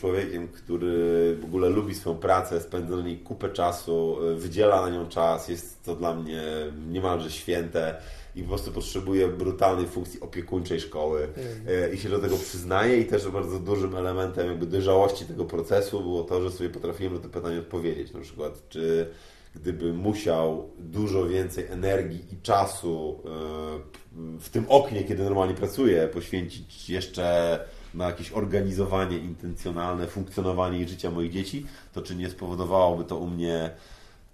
[0.00, 4.90] człowiekiem, który w ogóle lubi swoją pracę, spędza na niej kupę czasu, e, wydziela na
[4.90, 6.42] nią czas, jest to dla mnie
[6.88, 7.94] niemalże święte
[8.36, 11.94] i po prostu potrzebuje brutalnej funkcji opiekuńczej szkoły mm.
[11.94, 16.24] i się do tego przyznaje i też bardzo dużym elementem jakby dojrzałości tego procesu było
[16.24, 18.12] to, że sobie potrafiłem na to pytanie odpowiedzieć.
[18.12, 19.10] Na przykład, czy
[19.54, 26.90] gdyby musiał dużo więcej energii i czasu e, w tym oknie, kiedy normalnie pracuję, poświęcić
[26.90, 27.58] jeszcze
[27.94, 33.70] na jakieś organizowanie intencjonalne, funkcjonowanie życia moich dzieci, to czy nie spowodowałoby to u mnie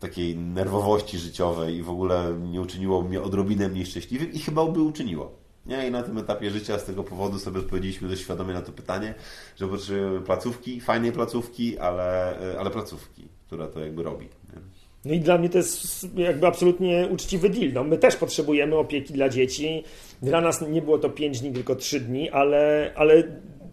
[0.00, 4.82] takiej nerwowości życiowej i w ogóle nie uczyniło mnie odrobinę mniej szczęśliwym i chyba by
[4.82, 5.32] uczyniło.
[5.66, 5.88] Nie?
[5.88, 9.14] I na tym etapie życia z tego powodu sobie odpowiedzieliśmy dość świadomie na to pytanie,
[9.56, 14.24] że potrzebujemy placówki, fajnej placówki, ale, ale placówki, która to jakby robi.
[14.24, 14.60] Nie?
[15.04, 17.72] No i dla mnie to jest jakby absolutnie uczciwy deal.
[17.72, 19.84] No, my też potrzebujemy opieki dla dzieci.
[20.22, 23.22] Dla nas nie było to 5 dni, tylko 3 dni, ale, ale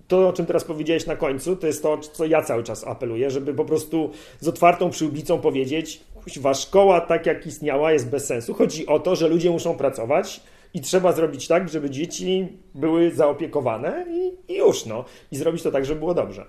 [0.08, 3.32] to, o czym teraz powiedziałeś na końcu, to jest to, co ja cały czas apeluję,
[3.32, 8.54] żeby po prostu z otwartą przyłbicą powiedzieć, kuźwa, szkoła tak jak istniała jest bez sensu.
[8.54, 10.42] Chodzi o to, że ludzie muszą pracować
[10.74, 15.06] i trzeba zrobić tak, żeby dzieci były zaopiekowane i, i już, no.
[15.32, 16.46] I zrobić to tak, żeby było dobrze.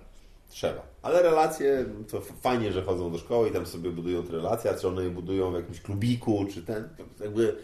[0.49, 0.83] Trzeba.
[1.03, 4.75] Ale relacje, to fajnie, że chodzą do szkoły i tam sobie budują te relacje, a
[4.75, 6.89] czy one je budują w jakimś klubiku, czy ten,
[7.21, 7.57] jakby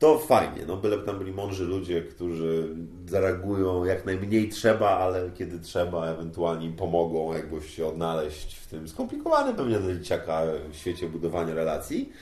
[0.00, 2.68] to fajnie, no byle tam byli mądrzy ludzie, którzy
[3.06, 8.88] zareagują jak najmniej trzeba, ale kiedy trzeba, ewentualnie im pomogą jakby się odnaleźć w tym
[8.88, 12.12] skomplikowanym pewnie dla dzieciaka w świecie budowania relacji.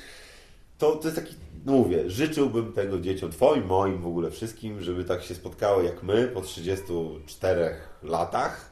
[0.78, 1.34] To, to jest taki,
[1.66, 6.02] no mówię, życzyłbym tego dzieciom, twoim, moim, w ogóle wszystkim, żeby tak się spotkały jak
[6.02, 7.70] my po 34
[8.02, 8.70] latach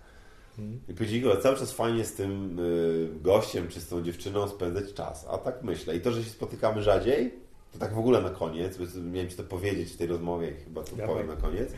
[0.88, 4.92] i powiedzieli, że cały czas fajnie z tym y, gościem czy z tą dziewczyną spędzać
[4.94, 5.26] czas.
[5.30, 5.96] A tak myślę.
[5.96, 7.45] I to, że się spotykamy rzadziej,
[7.76, 10.96] tak w ogóle na koniec, bo miałem Ci to powiedzieć w tej rozmowie, chyba to
[10.96, 11.68] powiem na koniec,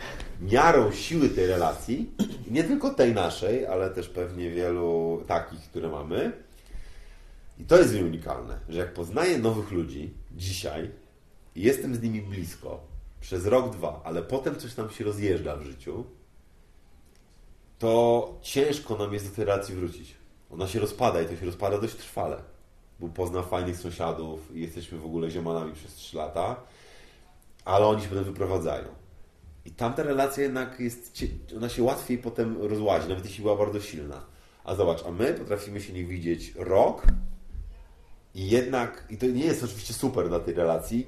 [0.41, 2.11] miarą siły tej relacji,
[2.51, 6.33] nie tylko tej naszej, ale też pewnie wielu takich, które mamy,
[7.59, 10.91] i to jest unikalne, że jak poznaję nowych ludzi dzisiaj
[11.55, 12.81] i jestem z nimi blisko
[13.21, 16.05] przez rok, dwa, ale potem coś nam się rozjeżdża w życiu,
[17.79, 20.15] to ciężko nam jest do tej relacji wrócić.
[20.51, 22.43] Ona się rozpada i to się rozpada dość trwale
[23.01, 26.57] bo pozna fajnych sąsiadów i jesteśmy w ogóle ziomanami przez 3 lata,
[27.65, 28.85] ale oni się potem wyprowadzają.
[29.65, 31.25] I tamta relacja jednak jest,
[31.57, 34.25] ona się łatwiej potem rozłazi, nawet jeśli była bardzo silna.
[34.65, 37.07] A zobacz, a my potrafimy się nie widzieć rok
[38.35, 41.07] I jednak, i to nie jest oczywiście super dla tej relacji,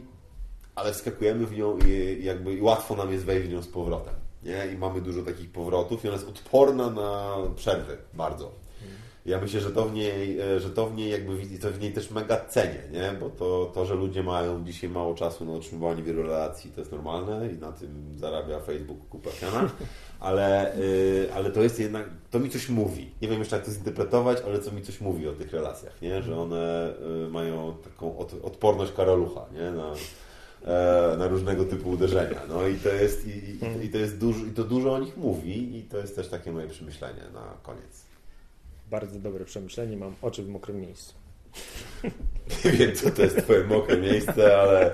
[0.74, 4.14] ale wskakujemy w nią i jakby i łatwo nam jest wejść w nią z powrotem.
[4.42, 4.66] Nie?
[4.74, 8.52] I mamy dużo takich powrotów i ona jest odporna na przerwy bardzo.
[9.26, 11.92] Ja myślę, że to w niej, e, że to w niej jakby to w niej
[11.92, 13.12] też mega cenię, nie?
[13.20, 16.92] Bo to, to, że ludzie mają dzisiaj mało czasu na utrzymywanie wielu relacji, to jest
[16.92, 19.70] normalne i na tym zarabia Facebook kupę piana,
[20.20, 23.10] ale, yy, ale to jest jednak, to mi coś mówi.
[23.22, 26.22] Nie wiem jeszcze jak to zinterpretować, ale co mi coś mówi o tych relacjach, nie?
[26.22, 29.70] Że one yy, mają taką od, odporność karolucha, nie?
[29.70, 29.92] Na,
[30.64, 32.40] e, na różnego typu uderzenia.
[32.48, 35.16] No i to jest, i, i, i, to jest dużo, i to dużo o nich
[35.16, 38.09] mówi i to jest też takie moje przemyślenie na koniec.
[38.90, 41.14] Bardzo dobre przemyślenie, mam oczy w mokrym miejscu.
[42.64, 44.90] Nie wiem, co to jest twoje mokre miejsce, ale...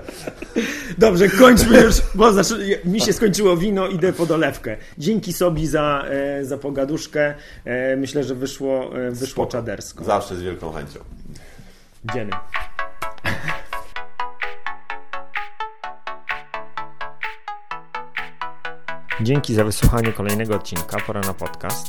[0.98, 2.30] Dobrze, kończmy już, bo
[2.84, 4.76] mi się skończyło wino, idę po dolewkę.
[4.98, 7.34] Dzięki sobie za, e, za pogaduszkę.
[7.64, 9.52] E, myślę, że wyszło, e, wyszło Spoko.
[9.52, 10.04] czadersko.
[10.04, 11.00] Zawsze z wielką chęcią.
[12.14, 12.30] Dzień.
[19.20, 21.88] Dzięki za wysłuchanie kolejnego odcinka Pora na podcast.